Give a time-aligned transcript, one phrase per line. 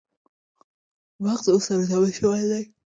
[1.23, 2.63] مغز اوس ارزول شوی دی